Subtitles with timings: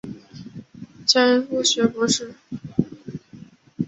[1.05, 2.33] 迁武学博士。